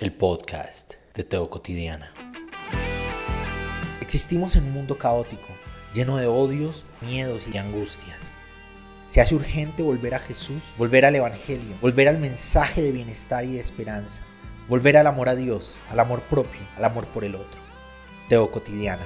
[0.00, 2.10] el podcast de Teo Cotidiana.
[4.00, 5.48] Existimos en un mundo caótico,
[5.92, 8.32] lleno de odios, miedos y angustias.
[9.08, 13.52] Se hace urgente volver a Jesús, volver al Evangelio, volver al mensaje de bienestar y
[13.52, 14.22] de esperanza,
[14.68, 17.60] volver al amor a Dios, al amor propio, al amor por el otro.
[18.30, 19.04] Teo Cotidiana.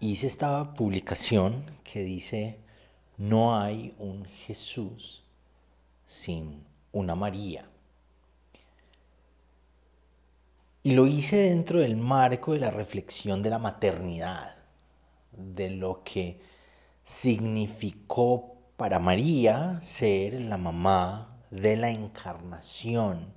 [0.00, 2.60] Hice esta publicación que dice,
[3.18, 5.27] no hay un Jesús
[6.08, 7.68] sin una María.
[10.82, 14.56] Y lo hice dentro del marco de la reflexión de la maternidad,
[15.32, 16.40] de lo que
[17.04, 23.34] significó para María ser la mamá de la encarnación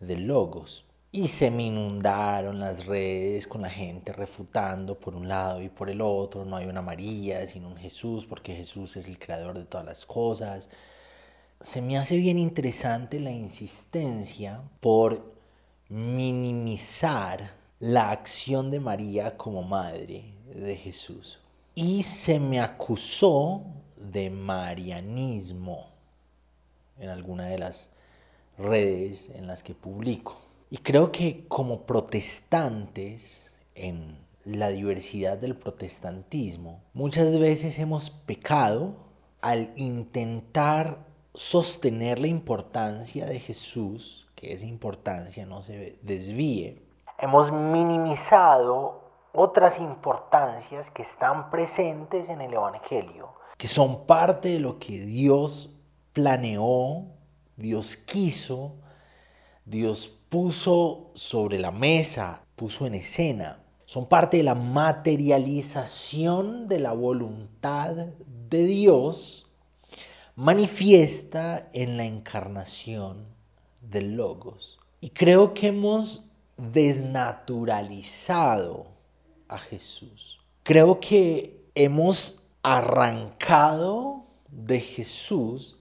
[0.00, 0.84] de Logos.
[1.12, 5.90] Y se me inundaron las redes con la gente refutando por un lado y por
[5.90, 9.64] el otro, no hay una María, sino un Jesús, porque Jesús es el creador de
[9.64, 10.70] todas las cosas.
[11.62, 15.32] Se me hace bien interesante la insistencia por
[15.88, 21.38] minimizar la acción de María como madre de Jesús.
[21.74, 23.62] Y se me acusó
[23.96, 25.86] de marianismo
[26.98, 27.90] en alguna de las
[28.58, 30.36] redes en las que publico.
[30.68, 33.42] Y creo que como protestantes
[33.76, 38.96] en la diversidad del protestantismo, muchas veces hemos pecado
[39.40, 46.82] al intentar sostener la importancia de Jesús, que esa importancia no se desvíe.
[47.18, 49.02] Hemos minimizado
[49.32, 55.76] otras importancias que están presentes en el Evangelio, que son parte de lo que Dios
[56.12, 57.06] planeó,
[57.56, 58.74] Dios quiso,
[59.64, 63.60] Dios puso sobre la mesa, puso en escena.
[63.86, 69.51] Son parte de la materialización de la voluntad de Dios
[70.36, 73.26] manifiesta en la encarnación
[73.80, 74.78] del Logos.
[75.00, 76.24] Y creo que hemos
[76.56, 78.86] desnaturalizado
[79.48, 80.40] a Jesús.
[80.62, 85.80] Creo que hemos arrancado de Jesús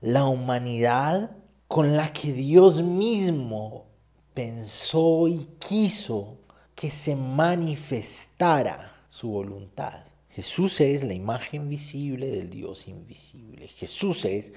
[0.00, 1.32] la humanidad
[1.66, 3.86] con la que Dios mismo
[4.34, 6.36] pensó y quiso
[6.74, 10.07] que se manifestara su voluntad.
[10.38, 13.66] Jesús es la imagen visible del Dios invisible.
[13.66, 14.52] Jesús es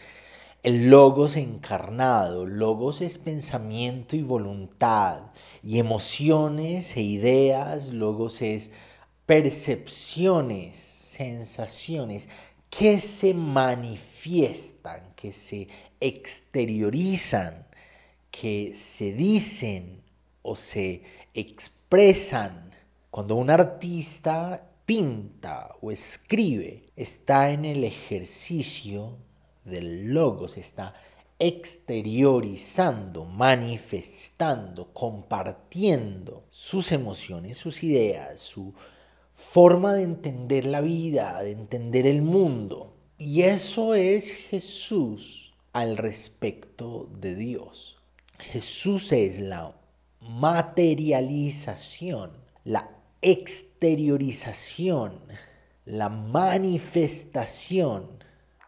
[0.61, 2.45] el logos encarnado.
[2.45, 5.31] Logos es pensamiento y voluntad
[5.63, 7.87] y emociones e ideas.
[7.87, 8.69] Logos es
[9.25, 12.29] percepciones, sensaciones
[12.69, 15.67] que se manifiestan, que se
[15.99, 17.65] exteriorizan
[18.29, 20.03] que se dicen
[20.43, 21.01] o se
[21.33, 22.69] expresan
[23.09, 29.19] cuando un artista pinta o escribe, está en el ejercicio
[29.63, 30.93] del logos, está
[31.39, 38.73] exteriorizando, manifestando, compartiendo sus emociones, sus ideas, su
[39.33, 42.97] forma de entender la vida, de entender el mundo.
[43.17, 47.95] Y eso es Jesús al respecto de Dios.
[48.39, 49.73] Jesús es la
[50.19, 52.31] materialización,
[52.65, 55.19] la exteriorización,
[55.85, 58.21] la manifestación,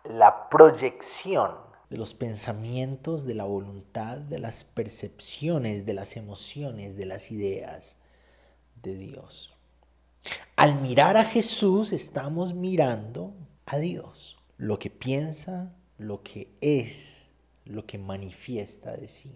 [0.03, 1.51] la proyección
[1.89, 7.97] de los pensamientos, de la voluntad, de las percepciones, de las emociones, de las ideas
[8.81, 9.53] de Dios.
[10.55, 13.33] Al mirar a Jesús estamos mirando
[13.65, 17.25] a Dios, lo que piensa, lo que es,
[17.65, 19.35] lo que manifiesta de sí.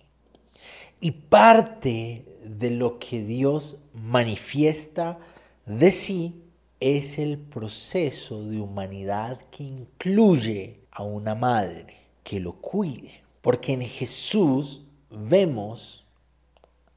[0.99, 5.19] Y parte de lo que Dios manifiesta
[5.65, 6.41] de sí
[6.79, 13.21] es el proceso de humanidad que incluye a una madre que lo cuide.
[13.41, 16.05] Porque en Jesús vemos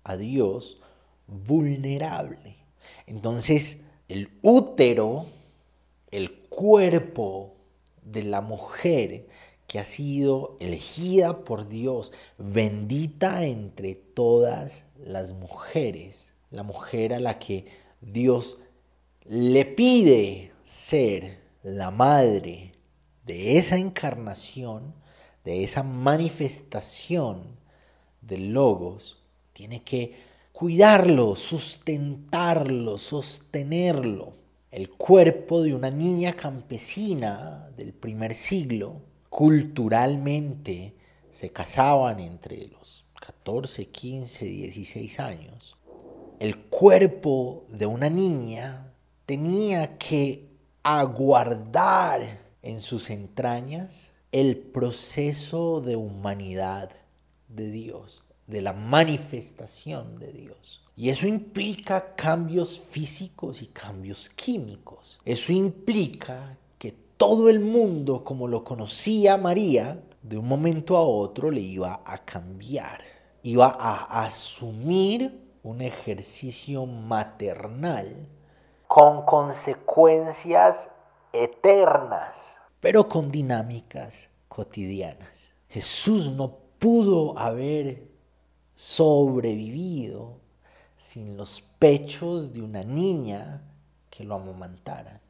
[0.04, 0.80] a Dios
[1.26, 2.56] vulnerable.
[3.06, 5.26] Entonces, el útero,
[6.10, 7.54] el cuerpo
[8.02, 9.26] de la mujer
[9.70, 17.38] que ha sido elegida por Dios, bendita entre todas las mujeres, la mujer a la
[17.38, 17.66] que
[18.00, 18.58] Dios
[19.22, 22.72] le pide ser la madre
[23.24, 24.92] de esa encarnación,
[25.44, 27.56] de esa manifestación
[28.22, 29.22] del Logos,
[29.52, 30.16] tiene que
[30.50, 34.32] cuidarlo, sustentarlo, sostenerlo.
[34.72, 40.94] El cuerpo de una niña campesina del primer siglo culturalmente
[41.30, 45.78] se casaban entre los 14, 15, 16 años,
[46.40, 48.92] el cuerpo de una niña
[49.26, 50.48] tenía que
[50.82, 56.90] aguardar en sus entrañas el proceso de humanidad
[57.48, 60.82] de Dios, de la manifestación de Dios.
[60.96, 65.18] Y eso implica cambios físicos y cambios químicos.
[65.24, 66.58] Eso implica
[67.20, 72.16] todo el mundo, como lo conocía María, de un momento a otro le iba a
[72.16, 73.02] cambiar.
[73.42, 78.26] Iba a asumir un ejercicio maternal
[78.86, 80.88] con consecuencias
[81.30, 85.52] eternas, pero con dinámicas cotidianas.
[85.68, 88.02] Jesús no pudo haber
[88.74, 90.38] sobrevivido
[90.96, 93.60] sin los pechos de una niña
[94.08, 95.20] que lo amamantaran.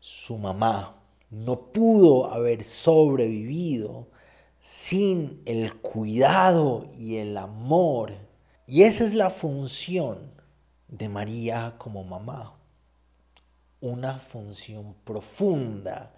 [0.00, 4.06] Su mamá no pudo haber sobrevivido
[4.62, 8.14] sin el cuidado y el amor.
[8.66, 10.32] Y esa es la función
[10.88, 12.54] de María como mamá.
[13.80, 16.14] Una función profunda,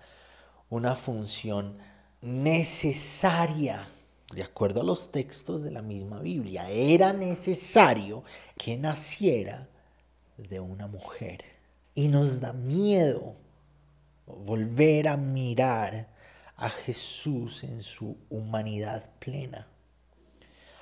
[0.71, 1.79] una función
[2.21, 3.87] necesaria,
[4.33, 6.71] de acuerdo a los textos de la misma Biblia.
[6.71, 8.23] Era necesario
[8.57, 9.69] que naciera
[10.37, 11.45] de una mujer.
[11.95, 13.35] Y nos da miedo
[14.27, 16.09] volver a mirar
[16.57, 19.67] a Jesús en su humanidad plena,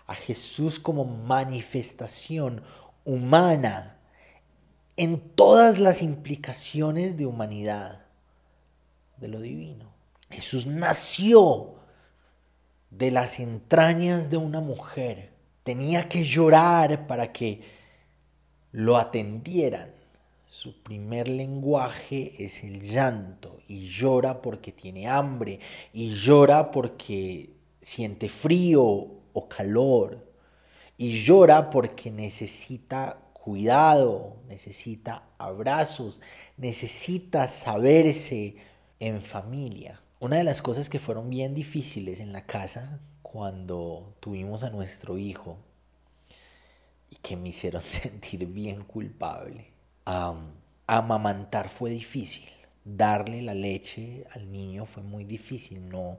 [0.06, 2.62] a Jesús como manifestación
[3.04, 3.98] humana
[4.96, 8.04] en todas las implicaciones de humanidad,
[9.16, 9.92] de lo divino.
[10.30, 11.74] Jesús nació
[12.90, 15.32] de las entrañas de una mujer,
[15.64, 17.62] tenía que llorar para que
[18.70, 20.03] lo atendieran
[20.54, 25.58] su primer lenguaje es el llanto y llora porque tiene hambre
[25.92, 28.84] y llora porque siente frío
[29.32, 30.32] o calor
[30.96, 36.20] y llora porque necesita cuidado, necesita abrazos,
[36.56, 38.54] necesita saberse
[39.00, 40.00] en familia.
[40.20, 45.18] Una de las cosas que fueron bien difíciles en la casa cuando tuvimos a nuestro
[45.18, 45.58] hijo
[47.10, 49.73] y que me hicieron sentir bien culpable
[50.86, 52.48] amamantar fue difícil.
[52.84, 55.88] Darle la leche al niño fue muy difícil.
[55.88, 56.18] No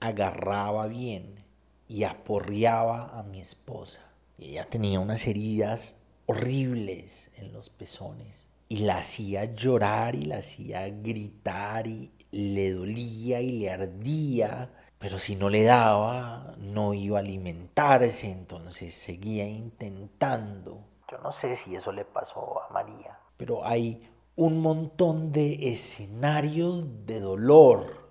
[0.00, 1.44] agarraba bien
[1.88, 4.00] y aporreaba a mi esposa.
[4.38, 8.44] ella tenía unas heridas horribles en los pezones.
[8.68, 14.70] Y la hacía llorar y la hacía gritar y le dolía y le ardía.
[14.98, 20.82] Pero si no le daba, no iba a alimentarse, entonces seguía intentando.
[21.22, 27.20] No sé si eso le pasó a María, pero hay un montón de escenarios de
[27.20, 28.08] dolor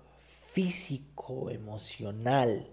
[0.52, 2.70] físico, emocional,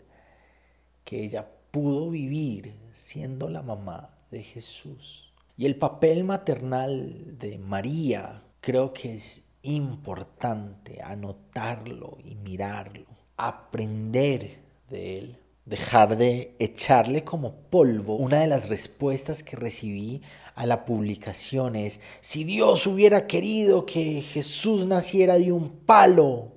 [1.04, 5.34] que ella pudo vivir siendo la mamá de Jesús.
[5.58, 13.06] Y el papel maternal de María creo que es importante anotarlo y mirarlo,
[13.38, 15.41] aprender de él
[15.72, 18.18] dejar de echarle como polvo.
[18.18, 20.22] Una de las respuestas que recibí
[20.54, 26.52] a la publicación es, si Dios hubiera querido que Jesús naciera de un palo,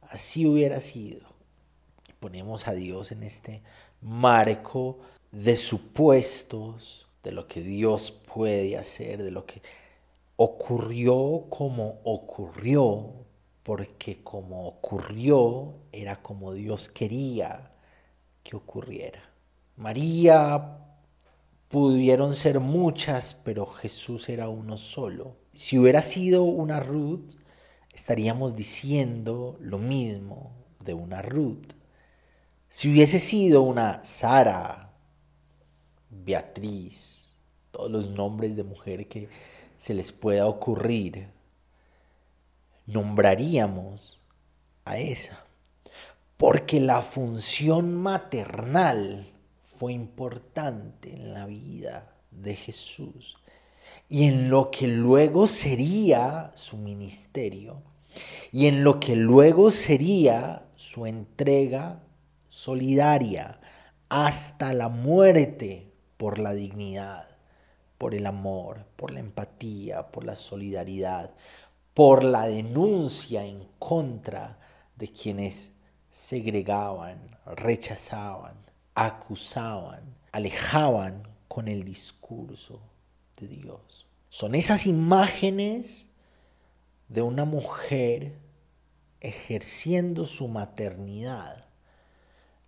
[0.00, 1.20] así hubiera sido.
[2.18, 3.60] Ponemos a Dios en este
[4.00, 5.00] marco
[5.30, 9.60] de supuestos, de lo que Dios puede hacer, de lo que
[10.36, 13.12] ocurrió como ocurrió,
[13.62, 17.68] porque como ocurrió era como Dios quería
[18.42, 19.22] que ocurriera.
[19.76, 20.78] María
[21.68, 25.36] pudieron ser muchas, pero Jesús era uno solo.
[25.54, 27.34] Si hubiera sido una Ruth,
[27.92, 30.52] estaríamos diciendo lo mismo
[30.84, 31.72] de una Ruth.
[32.68, 34.92] Si hubiese sido una Sara,
[36.10, 37.28] Beatriz,
[37.70, 39.28] todos los nombres de mujer que
[39.78, 41.28] se les pueda ocurrir,
[42.86, 44.20] nombraríamos
[44.84, 45.44] a esa
[46.42, 49.28] porque la función maternal
[49.62, 53.36] fue importante en la vida de Jesús
[54.08, 57.84] y en lo que luego sería su ministerio
[58.50, 62.02] y en lo que luego sería su entrega
[62.48, 63.60] solidaria
[64.08, 67.36] hasta la muerte por la dignidad,
[67.98, 71.30] por el amor, por la empatía, por la solidaridad,
[71.94, 74.58] por la denuncia en contra
[74.96, 75.74] de quienes
[76.12, 78.54] segregaban, rechazaban,
[78.94, 82.80] acusaban, alejaban con el discurso
[83.40, 84.06] de Dios.
[84.28, 86.08] Son esas imágenes
[87.08, 88.38] de una mujer
[89.20, 91.66] ejerciendo su maternidad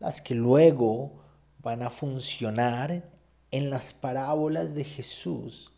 [0.04, 1.12] las que luego
[1.60, 3.08] van a funcionar
[3.50, 5.72] en las parábolas de Jesús,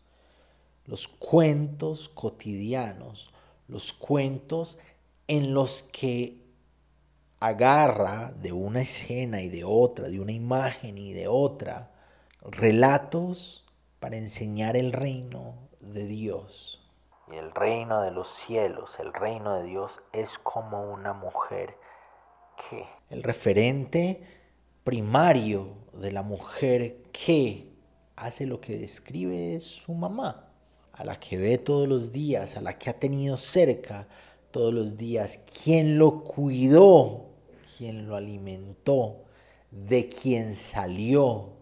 [0.85, 3.29] los cuentos cotidianos,
[3.69, 4.79] los cuentos
[5.27, 6.41] en los que
[7.39, 11.91] agarra de una escena y de otra, de una imagen y de otra,
[12.41, 13.65] relatos
[13.99, 16.81] para enseñar el reino de Dios.
[17.31, 21.75] Y el reino de los cielos, el reino de Dios es como una mujer
[22.69, 22.85] que...
[23.09, 24.21] El referente
[24.83, 27.73] primario de la mujer que
[28.15, 30.49] hace lo que describe es su mamá,
[30.93, 34.07] a la que ve todos los días, a la que ha tenido cerca
[34.51, 37.26] todos los días, quien lo cuidó,
[37.77, 39.25] quien lo alimentó,
[39.71, 41.53] de quien salió.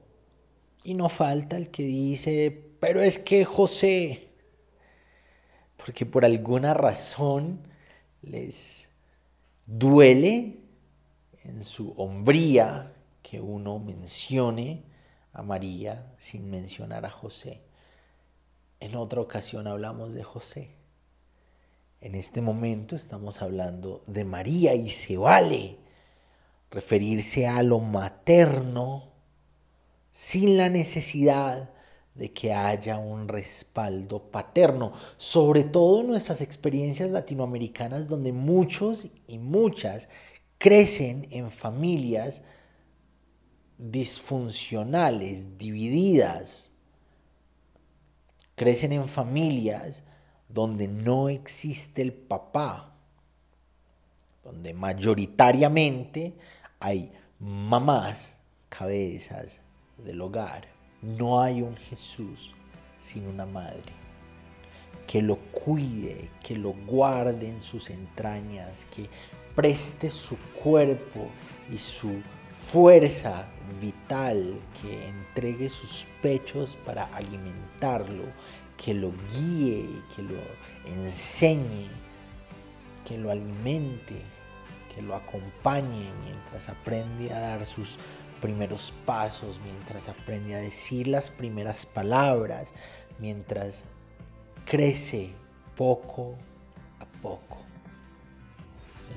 [0.84, 4.29] Y no falta el que dice, pero es que José,
[5.77, 7.60] porque por alguna razón
[8.22, 8.88] les
[9.65, 10.57] duele
[11.43, 14.84] en su hombría que uno mencione
[15.34, 17.62] a María sin mencionar a José.
[18.79, 20.69] En otra ocasión hablamos de José.
[22.01, 25.77] En este momento estamos hablando de María y se vale
[26.72, 29.12] referirse a lo materno
[30.12, 31.69] sin la necesidad
[32.15, 39.38] de que haya un respaldo paterno, sobre todo en nuestras experiencias latinoamericanas donde muchos y
[39.38, 40.07] muchas
[40.57, 42.41] crecen en familias
[43.77, 46.72] disfuncionales, divididas,
[48.55, 50.03] crecen en familias
[50.48, 52.94] donde no existe el papá,
[54.45, 56.33] donde mayoritariamente
[56.79, 58.37] hay mamás,
[58.69, 59.59] cabezas
[59.97, 60.67] del hogar.
[61.01, 62.53] No hay un Jesús
[62.99, 64.05] sin una madre
[65.07, 69.09] que lo cuide, que lo guarde en sus entrañas, que
[69.55, 71.27] preste su cuerpo
[71.71, 72.21] y su
[72.55, 73.45] fuerza
[73.81, 78.23] vital, que entregue sus pechos para alimentarlo,
[78.77, 80.41] que lo guíe, que lo
[80.85, 81.87] enseñe,
[83.07, 84.21] que lo alimente,
[84.95, 87.99] que lo acompañe mientras aprende a dar sus
[88.41, 92.73] primeros pasos, mientras aprende a decir las primeras palabras,
[93.19, 93.83] mientras
[94.65, 95.33] crece
[95.75, 96.35] poco
[96.99, 97.57] a poco.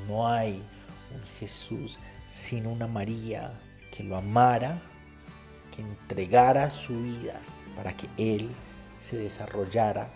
[0.08, 0.62] No hay
[1.14, 1.99] un Jesús
[2.32, 3.52] sin una María
[3.94, 4.80] que lo amara,
[5.75, 7.40] que entregara su vida
[7.76, 8.50] para que Él
[9.00, 10.11] se desarrollara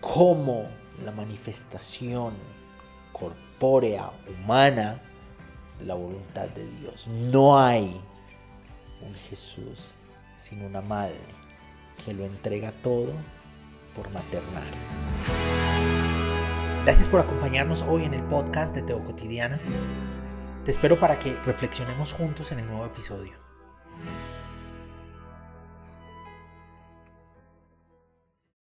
[0.00, 0.66] como
[1.04, 2.34] la manifestación
[3.12, 5.00] corpórea, humana,
[5.84, 7.06] la voluntad de Dios.
[7.06, 8.00] No hay
[9.00, 9.90] un Jesús
[10.36, 11.20] sin una madre
[12.04, 13.12] que lo entrega todo
[13.94, 14.64] por maternar.
[16.84, 19.60] Gracias por acompañarnos hoy en el podcast de Teo Cotidiana.
[20.64, 23.32] Te espero para que reflexionemos juntos en el nuevo episodio.